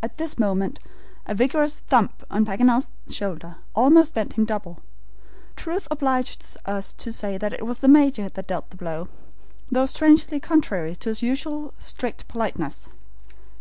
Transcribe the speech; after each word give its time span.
At 0.00 0.16
this 0.16 0.38
moment 0.38 0.78
a 1.26 1.34
vigorous 1.34 1.80
thump 1.80 2.24
on 2.30 2.46
Paganel's 2.46 2.92
shoulder 3.12 3.56
almost 3.74 4.14
bent 4.14 4.34
him 4.34 4.44
double. 4.44 4.78
Truth 5.56 5.88
obliges 5.90 6.56
us 6.66 6.92
to 6.92 7.12
say 7.12 7.34
it 7.34 7.66
was 7.66 7.80
the 7.80 7.88
Major 7.88 8.28
that 8.28 8.46
dealt 8.46 8.70
the 8.70 8.76
blow, 8.76 9.08
though 9.68 9.86
strangely 9.86 10.38
contrary 10.38 10.94
to 10.94 11.08
his 11.08 11.20
usual 11.22 11.74
strict 11.80 12.28
politeness. 12.28 12.90